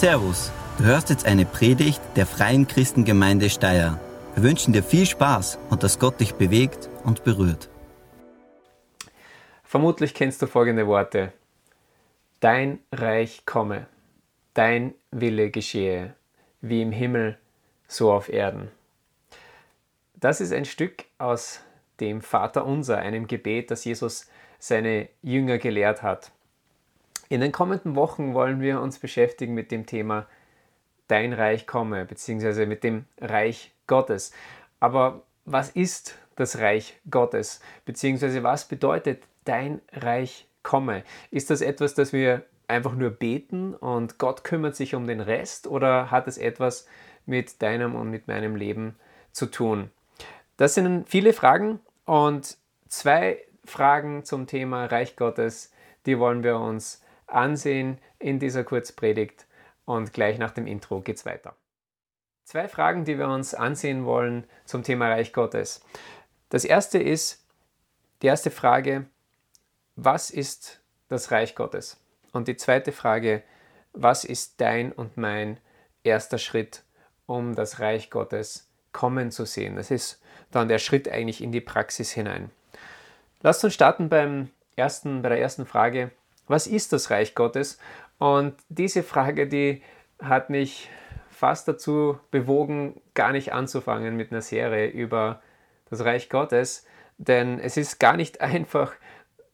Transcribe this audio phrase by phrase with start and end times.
[0.00, 4.00] Servus, du hörst jetzt eine Predigt der Freien Christengemeinde Steyr.
[4.34, 7.68] Wir wünschen dir viel Spaß und dass Gott dich bewegt und berührt.
[9.62, 11.34] Vermutlich kennst du folgende Worte.
[12.40, 13.88] Dein Reich komme,
[14.54, 16.14] dein Wille geschehe,
[16.62, 17.36] wie im Himmel,
[17.86, 18.70] so auf Erden.
[20.14, 21.60] Das ist ein Stück aus
[22.00, 26.32] dem Vater unser, einem Gebet, das Jesus seine Jünger gelehrt hat.
[27.30, 30.26] In den kommenden Wochen wollen wir uns beschäftigen mit dem Thema
[31.06, 34.32] Dein Reich komme, beziehungsweise mit dem Reich Gottes.
[34.80, 37.60] Aber was ist das Reich Gottes?
[37.84, 41.04] Beziehungsweise was bedeutet Dein Reich komme?
[41.30, 45.68] Ist das etwas, das wir einfach nur beten und Gott kümmert sich um den Rest
[45.68, 46.88] oder hat es etwas
[47.26, 48.96] mit deinem und mit meinem Leben
[49.30, 49.92] zu tun?
[50.56, 52.56] Das sind viele Fragen und
[52.88, 55.72] zwei Fragen zum Thema Reich Gottes,
[56.06, 59.46] die wollen wir uns ansehen in dieser Kurzpredigt
[59.84, 61.54] und gleich nach dem Intro geht's weiter.
[62.44, 65.84] Zwei Fragen, die wir uns ansehen wollen zum Thema Reich Gottes.
[66.48, 67.46] Das erste ist,
[68.22, 69.06] die erste Frage,
[69.96, 71.98] was ist das Reich Gottes?
[72.32, 73.42] Und die zweite Frage,
[73.92, 75.58] was ist dein und mein
[76.02, 76.82] erster Schritt,
[77.26, 79.76] um das Reich Gottes kommen zu sehen?
[79.76, 82.50] Das ist dann der Schritt eigentlich in die Praxis hinein.
[83.42, 86.10] Lasst uns starten beim ersten, bei der ersten Frage
[86.50, 87.78] was ist das Reich Gottes?
[88.18, 89.82] Und diese Frage, die
[90.20, 90.90] hat mich
[91.30, 95.40] fast dazu bewogen, gar nicht anzufangen mit einer Serie über
[95.88, 96.86] das Reich Gottes,
[97.18, 98.92] denn es ist gar nicht einfach,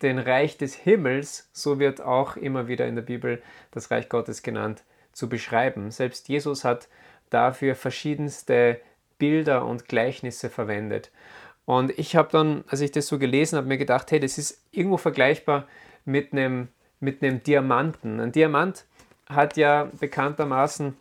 [0.02, 4.42] den Reich des Himmels, so wird auch immer wieder in der Bibel das Reich Gottes
[4.42, 5.90] genannt, zu beschreiben.
[5.90, 6.88] Selbst Jesus hat
[7.30, 8.80] dafür verschiedenste
[9.18, 11.10] Bilder und Gleichnisse verwendet.
[11.64, 14.62] Und ich habe dann, als ich das so gelesen habe, mir gedacht, hey, das ist
[14.70, 15.66] irgendwo vergleichbar
[16.04, 16.68] mit einem
[17.00, 18.20] mit einem Diamanten.
[18.20, 18.84] Ein Diamant
[19.28, 20.96] hat ja bekanntermaßen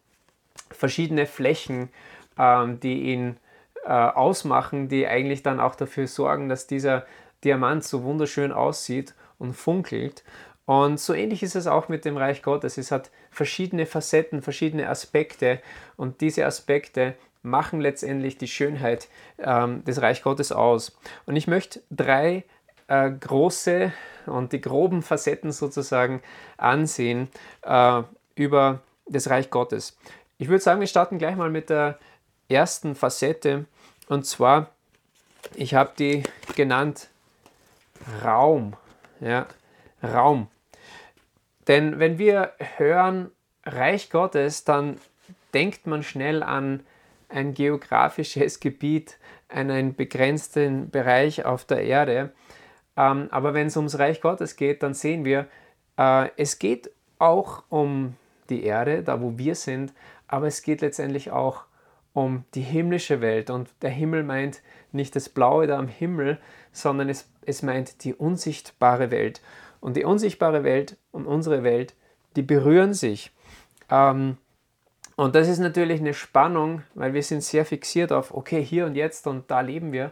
[0.72, 1.90] verschiedene Flächen,
[2.38, 3.38] ähm, die ihn
[3.86, 7.06] äh, ausmachen, die eigentlich dann auch dafür sorgen, dass dieser
[7.44, 10.24] Diamant so wunderschön aussieht und funkelt.
[10.66, 12.78] Und so ähnlich ist es auch mit dem Reich Gottes.
[12.78, 15.62] Es hat verschiedene Facetten, verschiedene Aspekte
[15.96, 17.14] und diese Aspekte
[17.44, 19.08] machen letztendlich die Schönheit
[19.38, 20.98] ähm, des Reich Gottes aus.
[21.28, 22.44] Und ich möchte drei
[22.88, 23.94] äh, große
[24.28, 26.22] und die groben Facetten sozusagen
[26.58, 27.30] ansehen
[27.64, 28.04] äh,
[28.36, 29.98] über das Reich Gottes.
[30.38, 31.98] Ich würde sagen, wir starten gleich mal mit der
[32.50, 33.66] ersten Facette
[34.08, 34.70] und zwar,
[35.54, 36.24] ich habe die
[36.56, 37.10] genannt
[38.24, 38.76] Raum.
[39.20, 39.48] Ja,
[40.04, 40.48] Raum.
[41.68, 43.32] Denn wenn wir hören
[43.66, 45.00] Reich Gottes, dann
[45.54, 46.82] denkt man schnell an
[47.30, 52.32] ein geografisches Gebiet, einen begrenzten Bereich auf der Erde.
[52.98, 55.48] Ähm, aber wenn es ums Reich Gottes geht, dann sehen wir,
[55.98, 58.16] äh, es geht auch um
[58.50, 59.94] die Erde, da wo wir sind,
[60.28, 61.64] aber es geht letztendlich auch
[62.14, 63.50] um die himmlische Welt.
[63.50, 64.62] Und der Himmel meint
[64.92, 66.40] nicht das Blaue da am Himmel,
[66.72, 69.42] sondern es, es meint die unsichtbare Welt.
[69.82, 71.94] Und die unsichtbare Welt und unsere Welt,
[72.36, 73.32] die berühren sich.
[73.90, 74.38] Ähm,
[75.16, 78.96] und das ist natürlich eine Spannung, weil wir sind sehr fixiert auf, okay, hier und
[78.96, 80.12] jetzt und da leben wir.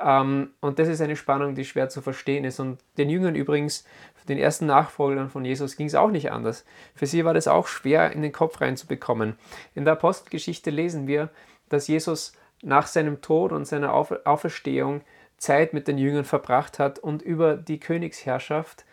[0.00, 2.58] Ähm, und das ist eine Spannung, die schwer zu verstehen ist.
[2.58, 3.84] Und den Jüngern übrigens,
[4.28, 6.64] den ersten Nachfolgern von Jesus, ging es auch nicht anders.
[6.94, 9.36] Für sie war das auch schwer in den Kopf reinzubekommen.
[9.74, 11.30] In der Apostelgeschichte lesen wir,
[11.68, 15.02] dass Jesus nach seinem Tod und seiner Auferstehung
[15.36, 18.84] Zeit mit den Jüngern verbracht hat und über die Königsherrschaft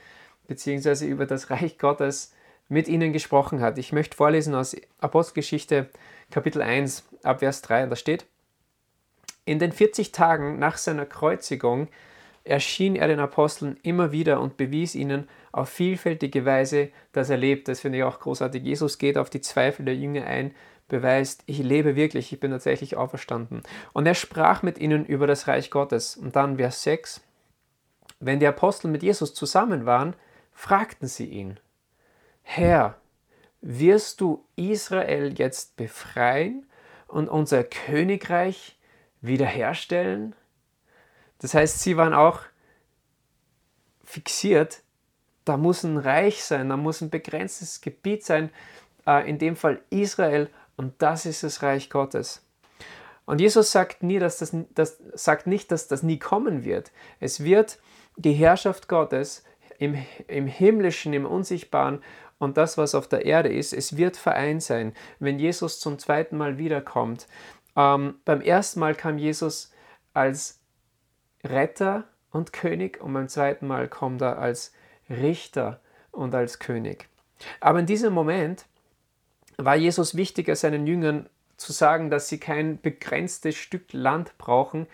[0.48, 1.06] bzw.
[1.06, 2.34] über das Reich Gottes
[2.70, 3.78] mit ihnen gesprochen hat.
[3.78, 5.90] Ich möchte vorlesen aus Apostelgeschichte
[6.32, 8.26] Kapitel 1 ab Vers 3, da steht,
[9.48, 11.88] in den 40 Tagen nach seiner Kreuzigung
[12.44, 17.68] erschien er den Aposteln immer wieder und bewies ihnen auf vielfältige Weise, dass er lebt.
[17.68, 18.64] Das finde ich auch großartig.
[18.64, 20.54] Jesus geht auf die Zweifel der Jünger ein,
[20.90, 23.64] beweist, ich lebe wirklich, ich bin tatsächlich auferstanden.
[23.94, 26.18] Und er sprach mit ihnen über das Reich Gottes.
[26.18, 27.22] Und dann Vers 6.
[28.20, 30.14] Wenn die Apostel mit Jesus zusammen waren,
[30.54, 31.60] fragten sie ihn,
[32.44, 32.96] Herr,
[33.62, 36.66] wirst du Israel jetzt befreien
[37.08, 38.77] und unser Königreich
[39.22, 40.36] wiederherstellen.
[41.40, 42.42] Das heißt, sie waren auch
[44.04, 44.82] fixiert,
[45.46, 48.50] da muss ein Reich sein, da muss ein begrenztes Gebiet sein,
[49.06, 52.46] äh, in dem Fall Israel, und das ist das Reich Gottes.
[53.26, 56.92] Und Jesus sagt, nie, dass das, das, sagt nicht, dass das nie kommen wird.
[57.20, 57.80] Es wird
[58.16, 59.44] die Herrschaft Gottes
[59.80, 59.96] im,
[60.28, 62.02] im Himmlischen, im Unsichtbaren
[62.40, 64.94] und das, was auf der Erde ist, es wird vereint sein.
[65.20, 67.28] Wenn Jesus zum zweiten Mal wiederkommt,
[67.78, 69.72] ähm, beim ersten Mal kam Jesus
[70.14, 70.60] als
[71.44, 74.74] Retter und König und beim zweiten Mal kommt er als
[75.10, 75.80] Richter
[76.12, 77.08] und als König.
[77.62, 78.66] Aber in diesem Moment
[79.58, 84.88] war Jesus wichtiger, seinen Jüngern zu sagen, dass sie kein begrenztes Stück Land brauchen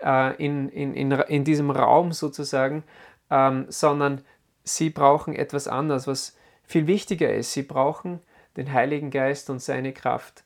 [0.00, 2.84] äh, in, in, in, in diesem Raum sozusagen,
[3.30, 4.22] ähm, sondern
[4.64, 7.52] sie brauchen etwas anderes, was viel wichtiger ist.
[7.52, 8.20] Sie brauchen
[8.56, 10.44] den Heiligen Geist und seine Kraft.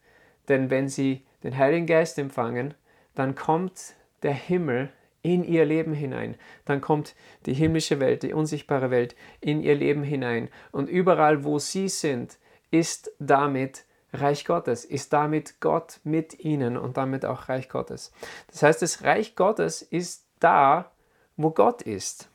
[0.48, 2.74] Denn wenn sie den Heiligen Geist empfangen,
[3.14, 4.90] dann kommt der Himmel
[5.22, 6.36] in ihr Leben hinein.
[6.64, 7.14] Dann kommt
[7.46, 10.48] die himmlische Welt, die unsichtbare Welt in ihr Leben hinein.
[10.72, 12.38] Und überall, wo sie sind,
[12.70, 18.12] ist damit Reich Gottes, ist damit Gott mit ihnen und damit auch Reich Gottes.
[18.48, 20.90] Das heißt, das Reich Gottes ist da,
[21.36, 22.28] wo Gott ist.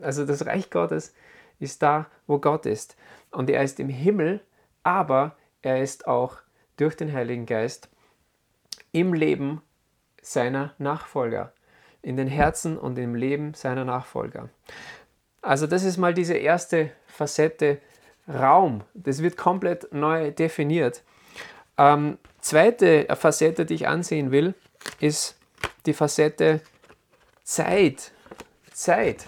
[0.00, 1.12] Also das Reich Gottes
[1.58, 2.96] ist da, wo Gott ist.
[3.30, 4.40] Und er ist im Himmel,
[4.84, 6.38] aber er ist auch
[6.78, 7.88] durch den Heiligen Geist
[8.92, 9.62] im Leben
[10.22, 11.52] seiner Nachfolger,
[12.02, 14.48] in den Herzen und im Leben seiner Nachfolger.
[15.42, 17.80] Also das ist mal diese erste Facette
[18.28, 18.84] Raum.
[18.94, 21.02] Das wird komplett neu definiert.
[21.78, 24.54] Ähm, zweite Facette, die ich ansehen will,
[25.00, 25.38] ist
[25.86, 26.60] die Facette
[27.44, 28.12] Zeit.
[28.72, 29.26] Zeit.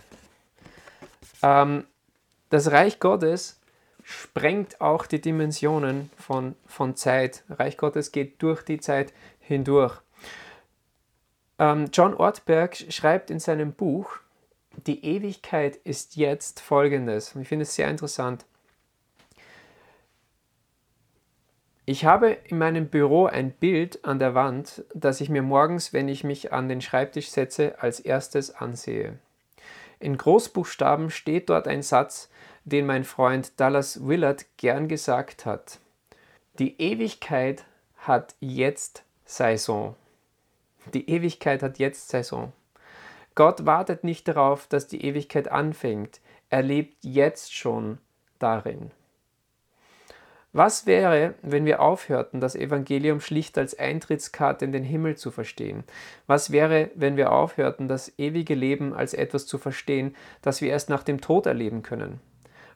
[1.42, 1.86] Ähm,
[2.50, 3.59] das Reich Gottes
[4.10, 7.44] sprengt auch die Dimensionen von, von Zeit.
[7.48, 10.00] Reich Gottes geht durch die Zeit hindurch.
[11.60, 14.16] Ähm, John Ortberg schreibt in seinem Buch,
[14.86, 17.36] die Ewigkeit ist jetzt folgendes.
[17.36, 18.44] Ich finde es sehr interessant.
[21.86, 26.08] Ich habe in meinem Büro ein Bild an der Wand, das ich mir morgens, wenn
[26.08, 29.18] ich mich an den Schreibtisch setze, als erstes ansehe.
[30.00, 32.30] In Großbuchstaben steht dort ein Satz,
[32.64, 35.78] den mein Freund Dallas Willard gern gesagt hat.
[36.58, 37.64] Die Ewigkeit
[37.96, 39.96] hat jetzt Saison.
[40.92, 42.52] Die Ewigkeit hat jetzt Saison.
[43.34, 46.20] Gott wartet nicht darauf, dass die Ewigkeit anfängt.
[46.48, 47.98] Er lebt jetzt schon
[48.38, 48.90] darin.
[50.52, 55.84] Was wäre, wenn wir aufhörten, das Evangelium schlicht als Eintrittskarte in den Himmel zu verstehen?
[56.26, 60.90] Was wäre, wenn wir aufhörten, das ewige Leben als etwas zu verstehen, das wir erst
[60.90, 62.20] nach dem Tod erleben können?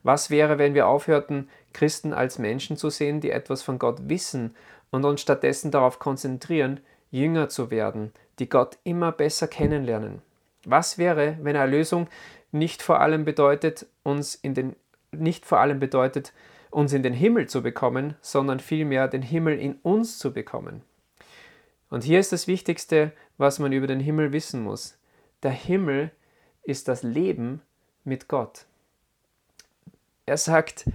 [0.05, 4.55] Was wäre, wenn wir aufhörten, Christen als Menschen zu sehen, die etwas von Gott wissen
[4.91, 6.79] und uns stattdessen darauf konzentrieren,
[7.11, 10.23] Jünger zu werden, die Gott immer besser kennenlernen?
[10.65, 12.07] Was wäre, wenn Erlösung
[12.53, 14.77] nicht vor allem bedeutet, uns in den
[15.11, 16.33] nicht vor allem bedeutet,
[16.71, 20.83] uns in den Himmel zu bekommen, sondern vielmehr den Himmel in uns zu bekommen.
[21.89, 24.99] Und hier ist das Wichtigste, was man über den Himmel wissen muss.
[25.43, 26.11] Der Himmel
[26.65, 27.63] ist das Leben
[28.03, 28.67] mit Gott.
[30.27, 30.89] Er sagt,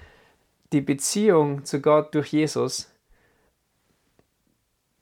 [0.72, 2.92] die Beziehung zu Gott durch Jesus,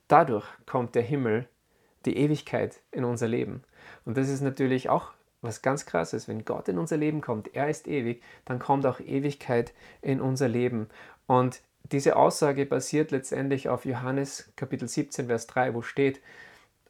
[0.07, 1.47] dadurch kommt der Himmel,
[2.06, 3.63] die Ewigkeit in unser Leben.
[4.06, 7.56] Und das ist natürlich auch was ganz krass ist, wenn Gott in unser Leben kommt,
[7.56, 10.89] er ist ewig, dann kommt auch Ewigkeit in unser Leben.
[11.27, 16.21] Und diese Aussage basiert letztendlich auf Johannes Kapitel 17, Vers 3, wo steht,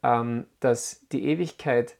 [0.02, 1.96] ähm, dass die Ewigkeit,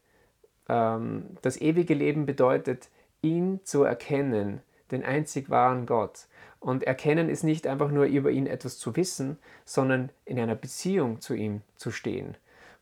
[0.69, 2.89] ähm, das ewige Leben bedeutet,
[3.23, 6.27] ihn zu erkennen, den einzig wahren Gott.
[6.61, 11.21] Und erkennen ist nicht einfach nur über ihn etwas zu wissen, sondern in einer Beziehung
[11.21, 12.37] zu ihm zu stehen.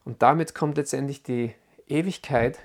[0.05, 1.55] Und damit kommt letztendlich die
[1.88, 2.58] Ewigkeit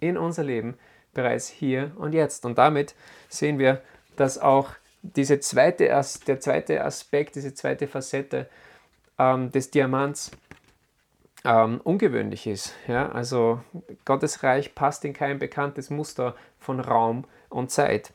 [0.00, 0.76] in unser Leben
[1.14, 2.44] bereits hier und jetzt.
[2.44, 2.94] Und damit
[3.28, 3.82] sehen wir,
[4.16, 4.70] dass auch
[5.02, 5.84] diese zweite,
[6.26, 8.48] der zweite Aspekt, diese zweite Facette
[9.18, 10.30] ähm, des Diamants
[11.44, 12.74] ähm, ungewöhnlich ist.
[12.86, 13.10] Ja?
[13.10, 13.60] Also
[14.04, 18.12] Gottes Reich passt in kein bekanntes Muster von Raum und Zeit.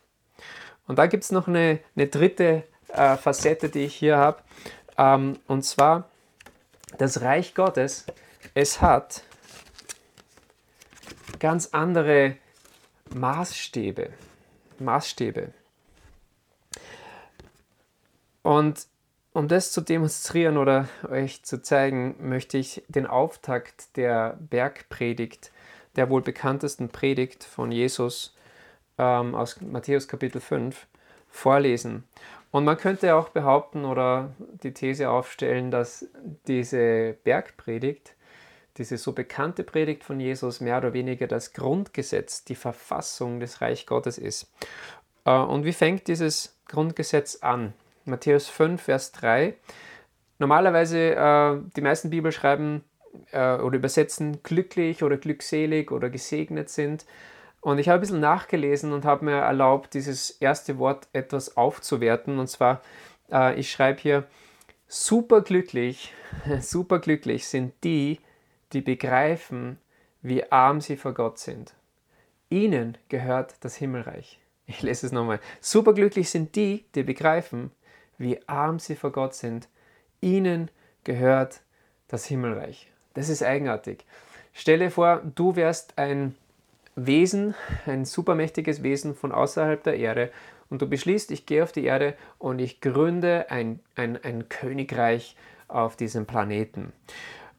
[0.88, 4.42] Und da gibt es noch eine, eine dritte äh, Facette, die ich hier habe.
[4.98, 6.10] Ähm, und zwar
[6.98, 8.06] das Reich Gottes.
[8.54, 9.24] Es hat
[11.40, 12.38] ganz andere
[13.14, 14.10] Maßstäbe.
[14.80, 15.54] Maßstäbe.
[18.42, 18.88] Und
[19.32, 25.52] um das zu demonstrieren oder euch zu zeigen, möchte ich den Auftakt der Bergpredigt,
[25.96, 28.36] der wohl bekanntesten Predigt von Jesus
[28.98, 30.88] ähm, aus Matthäus Kapitel 5,
[31.30, 32.04] vorlesen.
[32.52, 34.32] Und man könnte auch behaupten oder
[34.62, 36.08] die These aufstellen, dass
[36.48, 38.14] diese Bergpredigt
[38.78, 43.86] diese so bekannte Predigt von Jesus mehr oder weniger das Grundgesetz, die Verfassung des Reich
[43.86, 44.52] Gottes ist.
[45.26, 47.74] Äh, und wie fängt dieses Grundgesetz an?
[48.06, 49.54] Matthäus 5, Vers 3.
[50.40, 52.84] Normalerweise, äh, die meisten Bibelschreiben
[53.32, 57.06] äh, oder übersetzen glücklich oder glückselig oder gesegnet sind.
[57.64, 62.38] Und ich habe ein bisschen nachgelesen und habe mir erlaubt, dieses erste Wort etwas aufzuwerten.
[62.38, 62.82] Und zwar,
[63.56, 64.28] ich schreibe hier,
[64.90, 66.14] superglücklich,
[66.60, 68.20] superglücklich sind die,
[68.74, 69.80] die begreifen,
[70.22, 71.74] wie arm sie vor Gott sind.
[72.50, 74.40] Ihnen gehört das Himmelreich.
[74.66, 75.40] Ich lese es nochmal.
[75.62, 77.72] Superglücklich sind die, die begreifen,
[78.18, 79.70] wie arm sie vor Gott sind.
[80.20, 80.70] Ihnen
[81.06, 81.62] gehört
[82.10, 82.92] das Himmelreich.
[83.14, 84.06] Das ist eigenartig.
[84.52, 86.36] Stelle vor, du wärst ein
[86.96, 90.32] Wesen, ein supermächtiges Wesen von außerhalb der Erde
[90.70, 95.36] und du beschließt, ich gehe auf die Erde und ich gründe ein, ein, ein Königreich
[95.68, 96.94] auf diesem Planeten.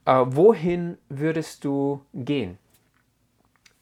[0.05, 2.59] Äh, wohin würdest du gehen?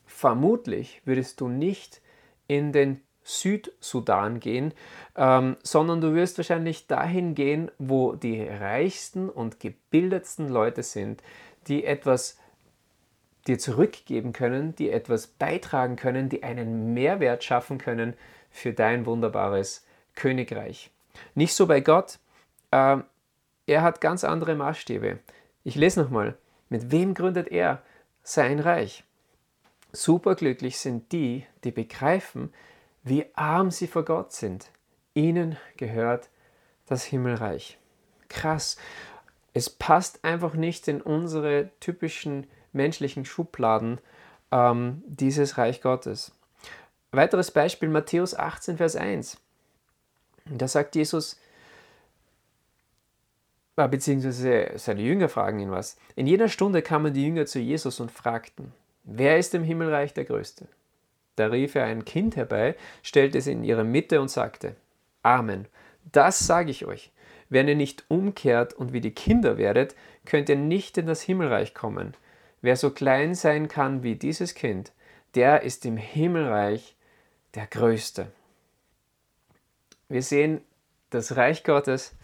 [0.06, 2.00] Vermutlich würdest du nicht
[2.46, 4.74] in den Südsudan gehen,
[5.16, 11.22] ähm, sondern du wirst wahrscheinlich dahin gehen, wo die reichsten und gebildetsten Leute sind,
[11.68, 12.38] die etwas
[13.46, 18.14] dir zurückgeben können, die etwas beitragen können, die einen Mehrwert schaffen können
[18.50, 19.84] für dein wunderbares
[20.14, 20.90] Königreich.
[21.34, 22.18] Nicht so bei Gott.
[22.70, 22.98] Äh,
[23.66, 25.18] er hat ganz andere Maßstäbe.
[25.64, 26.36] Ich lese nochmal.
[26.68, 27.82] Mit wem gründet er
[28.22, 29.04] sein Reich?
[29.92, 32.52] Superglücklich sind die, die begreifen,
[33.02, 34.70] wie arm sie vor Gott sind.
[35.14, 36.30] Ihnen gehört
[36.86, 37.78] das Himmelreich.
[38.28, 38.76] Krass.
[39.52, 43.98] Es passt einfach nicht in unsere typischen menschlichen Schubladen
[44.50, 46.32] ähm, dieses Reich Gottes.
[47.10, 49.38] Weiteres Beispiel Matthäus 18, Vers 1.
[50.46, 51.38] Da sagt Jesus,
[53.76, 55.96] äh, beziehungsweise seine Jünger fragen ihn was.
[56.16, 58.72] In jeder Stunde kamen die Jünger zu Jesus und fragten,
[59.04, 60.66] wer ist im Himmelreich der Größte?
[61.36, 64.76] Da rief er ein Kind herbei, stellte es in ihre Mitte und sagte,
[65.22, 65.66] Amen.
[66.10, 67.12] Das sage ich euch.
[67.48, 71.74] Wenn ihr nicht umkehrt und wie die Kinder werdet, könnt ihr nicht in das Himmelreich
[71.74, 72.14] kommen.
[72.62, 74.92] Wer so klein sein kann wie dieses Kind,
[75.34, 76.96] der ist im Himmelreich
[77.54, 78.30] der Größte.
[80.08, 80.62] Wir sehen
[81.10, 82.14] das Reich Gottes,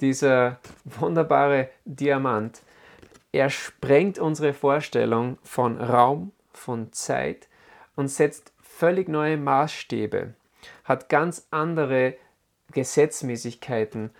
[0.00, 2.60] dieser wunderbare Diamant.
[3.32, 7.48] Er sprengt unsere Vorstellung von Raum, von Zeit
[7.96, 10.34] und setzt völlig neue Maßstäbe,
[10.84, 12.14] hat ganz andere
[12.72, 14.10] Gesetzmäßigkeiten,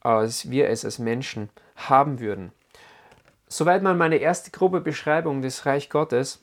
[0.00, 2.52] als wir es als Menschen haben würden.
[3.52, 6.42] Soweit mal meine erste grobe Beschreibung des Reich Gottes.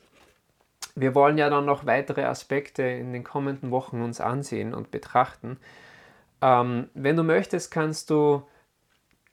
[0.93, 5.57] Wir wollen ja dann noch weitere Aspekte in den kommenden Wochen uns ansehen und betrachten.
[6.43, 8.43] Ähm, wenn du möchtest, kannst du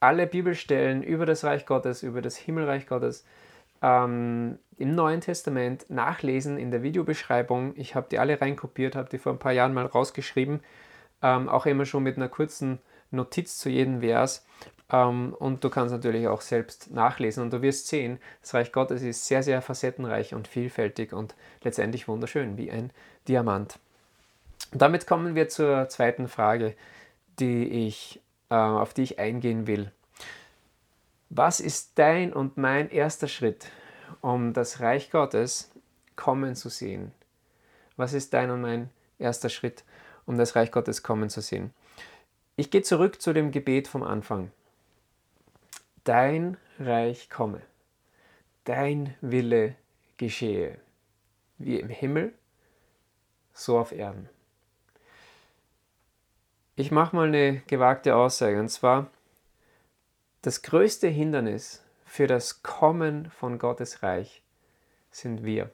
[0.00, 3.26] alle Bibelstellen über das Reich Gottes, über das Himmelreich Gottes
[3.82, 7.74] ähm, im Neuen Testament nachlesen in der Videobeschreibung.
[7.76, 10.60] Ich habe die alle reinkopiert, habe die vor ein paar Jahren mal rausgeschrieben,
[11.22, 12.78] ähm, auch immer schon mit einer kurzen
[13.10, 14.46] Notiz zu jedem Vers.
[14.90, 19.02] Ähm, und du kannst natürlich auch selbst nachlesen und du wirst sehen, das Reich Gottes
[19.02, 22.90] ist sehr, sehr facettenreich und vielfältig und letztendlich wunderschön, wie ein
[23.26, 23.78] Diamant.
[24.72, 26.74] Damit kommen wir zur zweiten Frage,
[27.38, 29.90] die ich, äh, auf die ich eingehen will.
[31.30, 33.66] Was ist dein und mein erster Schritt,
[34.20, 35.72] um das Reich Gottes
[36.14, 37.10] kommen zu sehen?
[37.96, 39.82] Was ist dein und mein erster Schritt,
[40.26, 41.72] um das Reich Gottes kommen zu sehen?
[42.54, 44.50] Ich gehe zurück zu dem Gebet vom Anfang
[46.06, 47.60] dein Reich komme,
[48.64, 49.74] dein Wille
[50.16, 50.78] geschehe,
[51.58, 52.32] wie im Himmel,
[53.52, 54.28] so auf Erden.
[56.76, 59.10] Ich mache mal eine gewagte Aussage, und zwar,
[60.42, 64.42] das größte Hindernis für das Kommen von Gottes Reich
[65.10, 65.70] sind wir,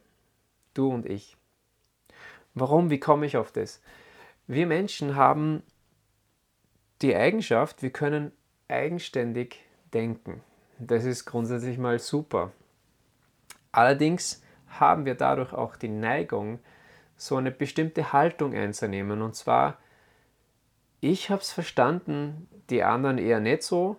[0.72, 1.36] du und ich.
[2.54, 2.88] Warum?
[2.88, 3.82] Wie komme ich auf das?
[4.46, 5.62] Wir Menschen haben
[7.02, 8.32] die Eigenschaft, wir können
[8.68, 9.58] eigenständig
[9.94, 10.42] denken.
[10.78, 12.52] Das ist grundsätzlich mal super.
[13.70, 16.58] Allerdings haben wir dadurch auch die Neigung,
[17.16, 19.22] so eine bestimmte Haltung einzunehmen.
[19.22, 19.78] Und zwar,
[21.00, 23.98] ich habe es verstanden, die anderen eher nicht so,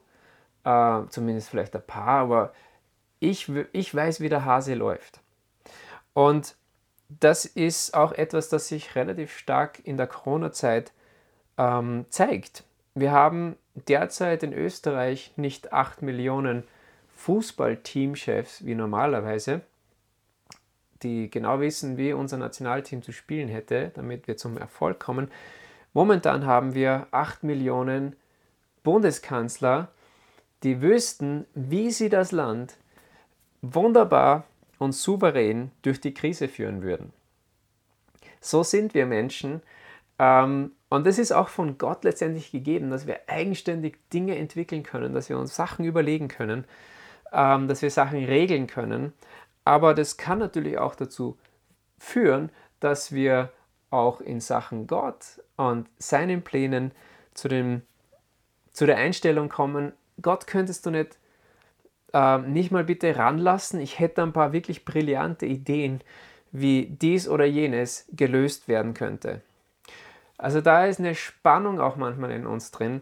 [0.63, 2.53] äh, zumindest vielleicht ein paar, aber
[3.19, 5.21] ich, ich weiß, wie der Hase läuft.
[6.13, 6.55] Und
[7.07, 10.91] das ist auch etwas, das sich relativ stark in der Corona-Zeit
[11.57, 12.63] ähm, zeigt.
[12.95, 16.63] Wir haben derzeit in Österreich nicht 8 Millionen
[17.15, 19.61] Fußballteamchefs wie normalerweise,
[21.01, 25.29] die genau wissen, wie unser Nationalteam zu spielen hätte, damit wir zum Erfolg kommen.
[25.93, 28.15] Momentan haben wir 8 Millionen
[28.83, 29.89] Bundeskanzler,
[30.63, 32.77] die wüssten, wie sie das Land
[33.61, 34.45] wunderbar
[34.79, 37.13] und souverän durch die Krise führen würden.
[38.41, 39.61] So sind wir Menschen.
[40.23, 45.13] Ähm, und das ist auch von Gott letztendlich gegeben, dass wir eigenständig Dinge entwickeln können,
[45.13, 46.65] dass wir uns Sachen überlegen können,
[47.31, 49.13] ähm, dass wir Sachen regeln können.
[49.65, 51.37] Aber das kann natürlich auch dazu
[51.97, 53.51] führen, dass wir
[53.89, 56.91] auch in Sachen Gott und seinen Plänen
[57.33, 57.81] zu, dem,
[58.71, 61.17] zu der Einstellung kommen, Gott könntest du nicht,
[62.13, 63.79] äh, nicht mal bitte ranlassen.
[63.79, 66.01] Ich hätte ein paar wirklich brillante Ideen,
[66.51, 69.41] wie dies oder jenes gelöst werden könnte.
[70.37, 73.01] Also da ist eine Spannung auch manchmal in uns drin,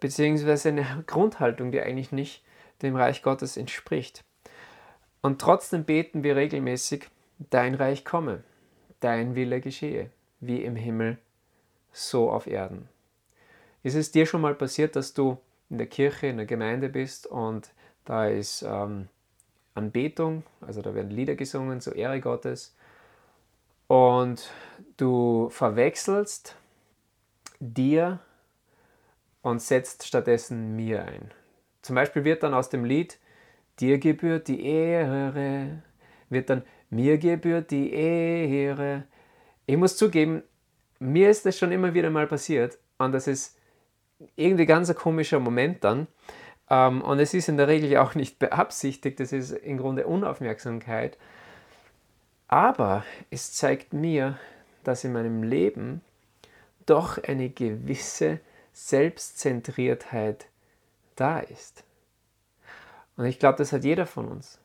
[0.00, 2.42] beziehungsweise eine Grundhaltung, die eigentlich nicht
[2.82, 4.24] dem Reich Gottes entspricht.
[5.20, 7.08] Und trotzdem beten wir regelmäßig,
[7.50, 8.42] dein Reich komme,
[9.00, 10.10] dein Wille geschehe,
[10.40, 11.18] wie im Himmel,
[11.92, 12.88] so auf Erden.
[13.82, 17.26] Ist es dir schon mal passiert, dass du in der Kirche, in der Gemeinde bist
[17.26, 17.70] und
[18.04, 19.08] da ist ähm,
[19.74, 22.74] Anbetung, also da werden Lieder gesungen zur Ehre Gottes
[23.86, 24.50] und
[24.96, 26.56] du verwechselst
[27.60, 28.18] dir
[29.42, 31.30] und setzt stattdessen mir ein.
[31.82, 33.18] Zum Beispiel wird dann aus dem Lied
[33.80, 35.82] Dir gebührt die Ehre,
[36.28, 39.04] wird dann mir gebührt die Ehre.
[39.64, 40.42] Ich muss zugeben,
[40.98, 43.56] mir ist das schon immer wieder mal passiert und das ist
[44.36, 46.08] irgendwie ganz ein komischer Moment dann.
[46.68, 51.16] Ähm, und es ist in der Regel auch nicht beabsichtigt, das ist im Grunde Unaufmerksamkeit.
[52.48, 54.38] Aber es zeigt mir,
[54.84, 56.02] dass in meinem Leben
[56.90, 58.40] doch eine gewisse
[58.72, 60.46] Selbstzentriertheit
[61.16, 61.84] da ist.
[63.16, 64.58] Und ich glaube, das hat jeder von uns.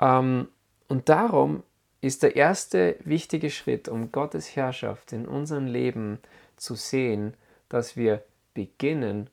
[0.00, 0.48] Ähm,
[0.88, 1.62] und darum
[2.00, 6.18] ist der erste wichtige Schritt, um Gottes Herrschaft in unserem Leben
[6.56, 7.34] zu sehen,
[7.68, 8.22] dass wir
[8.54, 9.30] beginnen,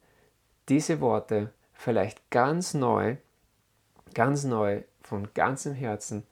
[0.70, 3.18] diese Worte vielleicht ganz neu,
[4.14, 6.28] ganz neu, von ganzem Herzen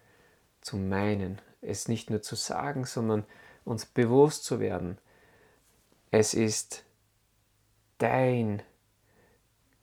[0.59, 1.41] zu meinen.
[1.61, 3.25] Es nicht nur zu sagen, sondern
[3.63, 4.97] uns bewusst zu werden.
[6.17, 6.85] Es ist
[7.97, 8.63] dein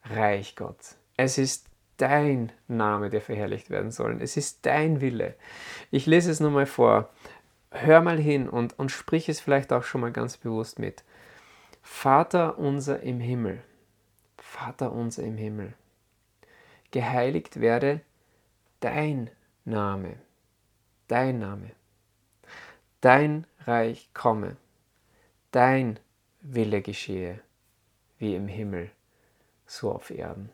[0.02, 0.96] Reich, Gott.
[1.18, 1.66] Es ist
[1.98, 4.16] dein Name, der verherrlicht werden soll.
[4.22, 5.34] Es ist dein Wille.
[5.90, 7.10] Ich lese es nochmal vor.
[7.70, 11.04] Hör mal hin und, und sprich es vielleicht auch schon mal ganz bewusst mit.
[11.82, 13.62] Vater unser im Himmel,
[14.38, 15.74] Vater unser im Himmel,
[16.92, 18.00] geheiligt werde
[18.80, 19.28] dein
[19.66, 20.14] Name,
[21.08, 21.72] dein Name,
[23.02, 24.56] dein Reich komme,
[25.50, 25.98] dein
[26.42, 27.40] Wille geschehe,
[28.18, 28.90] wie im Himmel,
[29.66, 30.50] so auf Erden.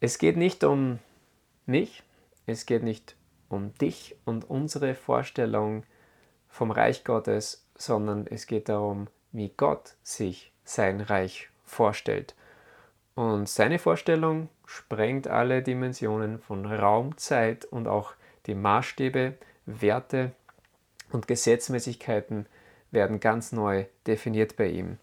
[0.00, 1.00] Es geht nicht um
[1.66, 2.02] mich,
[2.46, 3.16] es geht nicht
[3.48, 5.84] um dich und unsere Vorstellung
[6.48, 12.34] vom Reich Gottes, sondern es geht darum, wie Gott sich sein Reich vorstellt.
[13.14, 18.14] Und seine Vorstellung sprengt alle Dimensionen von Raum, Zeit und auch
[18.46, 19.34] die Maßstäbe,
[19.66, 20.32] Werte
[21.10, 22.46] und Gesetzmäßigkeiten
[22.92, 24.98] werden ganz neu definiert bei ihm.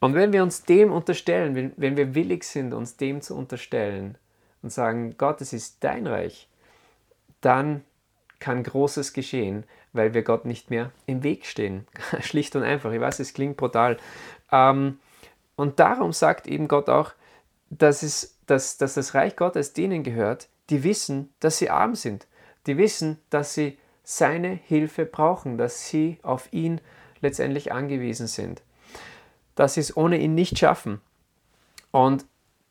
[0.00, 4.16] Und wenn wir uns dem unterstellen, wenn, wir willig sind, uns dem zu unterstellen
[4.62, 6.48] und sagen, Gott, es ist dein Reich,
[7.40, 7.84] dann
[8.38, 11.86] kann Großes geschehen, weil wir Gott nicht mehr im Weg stehen.
[12.20, 12.92] Schlicht und einfach.
[12.92, 13.96] Ich weiß, es klingt brutal.
[14.52, 14.98] Ähm,
[15.56, 17.12] und darum sagt eben Gott auch,
[17.70, 22.26] dass, es, dass, dass das Reich Gottes denen gehört, die wissen, dass sie arm sind.
[22.66, 26.80] Die wissen, dass sie seine Hilfe brauchen, dass sie auf ihn
[27.20, 28.62] letztendlich angewiesen sind
[29.56, 31.00] dass sie es ohne ihn nicht schaffen.
[31.90, 32.24] Und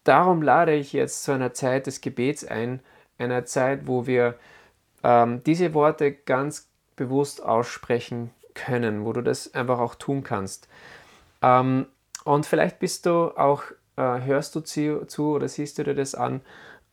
[0.05, 2.79] darum lade ich jetzt zu einer Zeit des Gebets ein,
[3.17, 4.35] einer Zeit, wo wir
[5.03, 10.69] ähm, diese Worte ganz bewusst aussprechen können, wo du das einfach auch tun kannst.
[11.41, 11.87] Ähm,
[12.23, 13.63] und vielleicht bist du auch,
[13.97, 16.41] äh, hörst du zu, zu, oder siehst du dir das an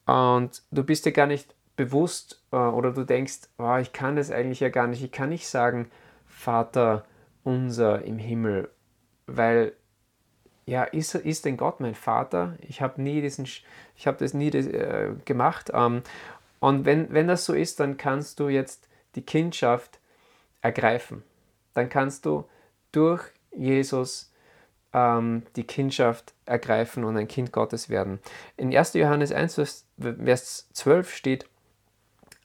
[0.06, 4.30] und du bist dir gar nicht bewusst äh, oder du denkst, oh, ich kann das
[4.30, 5.90] eigentlich ja gar nicht, ich kann nicht sagen,
[6.26, 7.04] Vater
[7.44, 8.70] unser im Himmel,
[9.26, 9.74] weil
[10.64, 12.56] ja, ist, ist denn Gott mein Vater?
[12.60, 15.70] Ich habe nie diesen, ich habe das nie äh, gemacht.
[15.74, 16.02] Ähm,
[16.60, 19.98] und wenn, wenn das so ist, dann kannst du jetzt die Kindschaft
[20.60, 21.24] ergreifen.
[21.74, 22.44] Dann kannst du
[22.92, 24.32] durch Jesus
[24.92, 28.20] ähm, die Kindschaft ergreifen und ein Kind Gottes werden.
[28.56, 28.94] In 1.
[28.94, 31.46] Johannes 1, Vers 12 steht,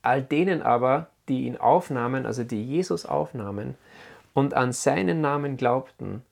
[0.07, 3.75] all denen aber, die ihn aufnahmen, also die Jesus aufnahmen
[4.33, 6.23] und an seinen Namen glaubten,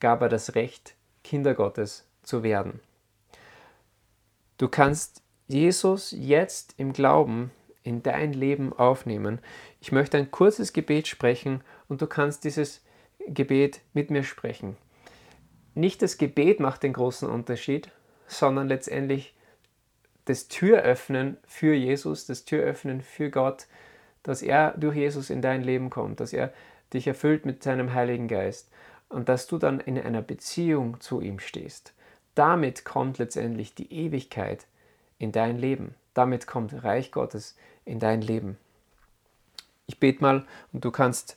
[0.00, 0.94] gab er das Recht,
[1.24, 2.80] Kinder Gottes zu werden.
[4.58, 7.50] Du kannst Jesus jetzt im Glauben
[7.82, 9.40] in dein Leben aufnehmen.
[9.80, 12.82] Ich möchte ein kurzes Gebet sprechen und du kannst dieses
[13.26, 14.76] Gebet mit mir sprechen.
[15.74, 17.90] Nicht das Gebet macht den großen Unterschied,
[18.26, 19.33] sondern letztendlich
[20.26, 23.66] das Türöffnen für Jesus, das Türöffnen für Gott,
[24.22, 26.52] dass er durch Jesus in dein Leben kommt, dass er
[26.92, 28.70] dich erfüllt mit seinem Heiligen Geist
[29.08, 31.92] und dass du dann in einer Beziehung zu ihm stehst.
[32.34, 34.66] Damit kommt letztendlich die Ewigkeit
[35.18, 35.94] in dein Leben.
[36.14, 38.56] Damit kommt Reich Gottes in dein Leben.
[39.86, 41.36] Ich bete mal und du kannst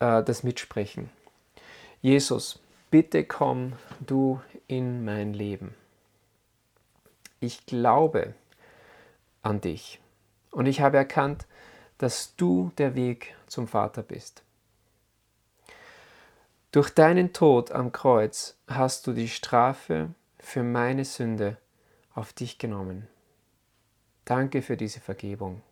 [0.00, 1.10] äh, das mitsprechen.
[2.02, 5.74] Jesus, bitte komm du in mein Leben.
[7.40, 8.34] Ich glaube
[9.42, 10.00] an dich
[10.50, 11.46] und ich habe erkannt,
[11.98, 14.42] dass du der Weg zum Vater bist.
[16.72, 21.56] Durch deinen Tod am Kreuz hast du die Strafe für meine Sünde
[22.14, 23.06] auf dich genommen.
[24.24, 25.62] Danke für diese Vergebung.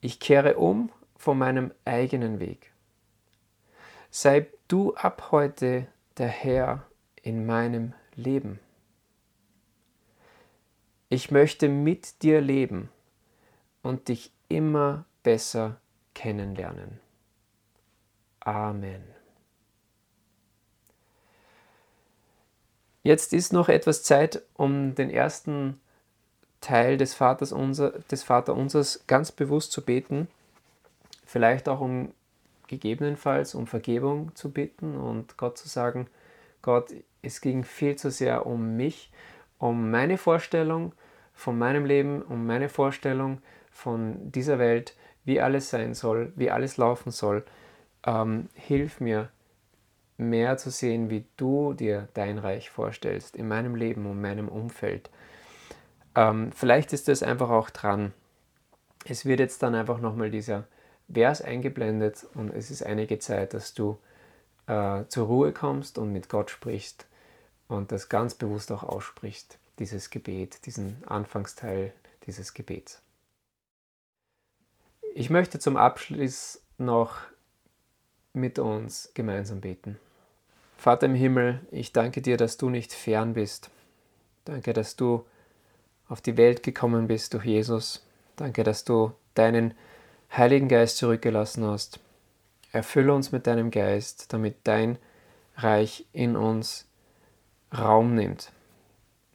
[0.00, 2.72] Ich kehre um von meinem eigenen Weg.
[4.10, 5.86] Sei du ab heute
[6.18, 6.86] der Herr
[7.22, 8.60] in meinem Leben.
[11.14, 12.88] Ich möchte mit dir leben
[13.84, 15.76] und dich immer besser
[16.12, 16.98] kennenlernen.
[18.40, 19.04] Amen.
[23.04, 25.80] Jetzt ist noch etwas Zeit, um den ersten
[26.60, 30.26] Teil des Vaters unser, des Vaterunsers ganz bewusst zu beten.
[31.24, 32.12] Vielleicht auch um
[32.66, 36.08] gegebenenfalls um Vergebung zu bitten und Gott zu sagen,
[36.60, 39.12] Gott, es ging viel zu sehr um mich,
[39.60, 40.92] um meine Vorstellung
[41.34, 46.76] von meinem Leben, um meine Vorstellung von dieser Welt, wie alles sein soll, wie alles
[46.76, 47.44] laufen soll.
[48.06, 49.30] Ähm, hilf mir,
[50.16, 55.10] mehr zu sehen, wie du dir dein Reich vorstellst, in meinem Leben und meinem Umfeld.
[56.14, 58.12] Ähm, vielleicht ist das einfach auch dran.
[59.04, 60.64] Es wird jetzt dann einfach nochmal dieser
[61.12, 63.98] Vers eingeblendet und es ist einige Zeit, dass du
[64.66, 67.06] äh, zur Ruhe kommst und mit Gott sprichst
[67.68, 71.92] und das ganz bewusst auch aussprichst, dieses Gebet, diesen Anfangsteil
[72.26, 73.02] dieses Gebets.
[75.14, 77.18] Ich möchte zum Abschluss noch
[78.32, 79.98] mit uns gemeinsam beten.
[80.76, 83.70] Vater im Himmel, ich danke dir, dass du nicht fern bist.
[84.44, 85.24] Danke, dass du
[86.08, 88.04] auf die Welt gekommen bist durch Jesus.
[88.36, 89.74] Danke, dass du deinen
[90.36, 92.00] Heiligen Geist zurückgelassen hast.
[92.72, 94.98] Erfülle uns mit deinem Geist, damit dein
[95.56, 96.86] Reich in uns
[97.72, 98.50] Raum nimmt.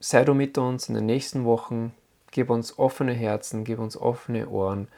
[0.02, 1.92] Sei du mit uns in den nächsten Wochen,
[2.30, 4.88] gib uns offene Herzen, gib uns offene Ohren,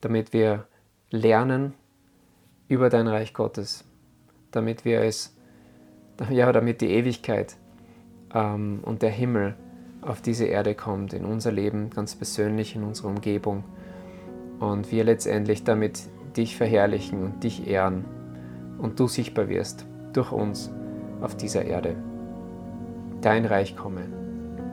[0.00, 0.66] damit wir
[1.10, 1.74] lernen
[2.66, 3.84] über dein Reich Gottes,
[4.50, 5.36] damit wir es,
[6.30, 7.56] ja, damit die Ewigkeit
[8.32, 9.56] ähm, und der Himmel
[10.00, 13.62] auf diese Erde kommt, in unser Leben ganz persönlich, in unsere Umgebung
[14.58, 16.00] und wir letztendlich damit
[16.34, 18.06] dich verherrlichen und dich ehren
[18.78, 20.70] und du sichtbar wirst durch uns
[21.20, 21.94] auf dieser Erde.
[23.20, 24.19] Dein Reich komme.